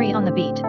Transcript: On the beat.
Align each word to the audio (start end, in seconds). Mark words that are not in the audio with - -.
On 0.00 0.24
the 0.24 0.32
beat. 0.32 0.62